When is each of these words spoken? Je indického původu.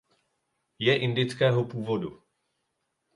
Je 0.79 0.93
indického 0.95 1.63
původu. 1.65 2.23